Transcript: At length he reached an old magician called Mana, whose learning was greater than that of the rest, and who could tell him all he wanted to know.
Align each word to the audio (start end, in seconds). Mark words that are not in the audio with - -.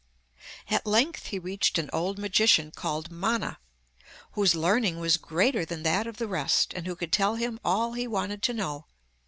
At 0.67 0.87
length 0.87 1.27
he 1.27 1.37
reached 1.37 1.77
an 1.77 1.87
old 1.93 2.17
magician 2.17 2.71
called 2.71 3.11
Mana, 3.11 3.59
whose 4.31 4.55
learning 4.55 4.97
was 4.99 5.15
greater 5.15 5.63
than 5.63 5.83
that 5.83 6.07
of 6.07 6.17
the 6.17 6.27
rest, 6.27 6.73
and 6.73 6.87
who 6.87 6.95
could 6.95 7.11
tell 7.11 7.35
him 7.35 7.59
all 7.63 7.93
he 7.93 8.07
wanted 8.07 8.41
to 8.41 8.53
know. 8.55 8.85